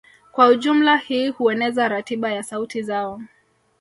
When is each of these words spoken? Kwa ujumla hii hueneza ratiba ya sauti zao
Kwa 0.31 0.47
ujumla 0.47 0.97
hii 0.97 1.29
hueneza 1.29 1.87
ratiba 1.87 2.31
ya 2.31 2.43
sauti 2.43 2.81
zao 2.83 3.21